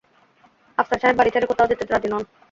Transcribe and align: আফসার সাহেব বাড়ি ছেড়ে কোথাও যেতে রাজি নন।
আফসার 0.77 0.99
সাহেব 1.01 1.15
বাড়ি 1.19 1.31
ছেড়ে 1.33 1.49
কোথাও 1.51 1.69
যেতে 1.71 1.83
রাজি 1.85 2.07
নন। 2.09 2.23